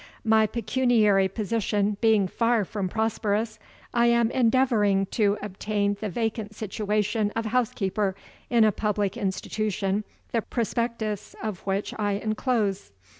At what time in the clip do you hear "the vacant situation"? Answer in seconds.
6.01-7.31